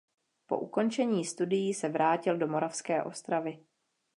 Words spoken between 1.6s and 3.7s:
se vrátil do Moravské Ostravy.